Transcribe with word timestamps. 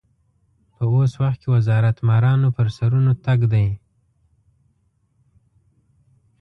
په 0.75 0.83
اوس 0.93 1.11
وخت 1.21 1.39
کې 1.41 1.47
وزارت 1.55 1.97
مارانو 2.07 2.49
پر 2.55 2.67
سرونو 2.77 3.11
تګ 3.25 3.39
دی. 3.53 3.67